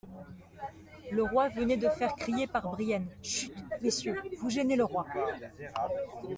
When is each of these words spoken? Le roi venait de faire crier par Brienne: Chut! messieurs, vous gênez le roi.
Le 1.11 1.21
roi 1.21 1.49
venait 1.49 1.77
de 1.77 1.87
faire 1.87 2.15
crier 2.15 2.47
par 2.47 2.67
Brienne: 2.71 3.05
Chut! 3.21 3.53
messieurs, 3.83 4.19
vous 4.39 4.49
gênez 4.49 4.75
le 4.75 4.83
roi. 4.85 5.05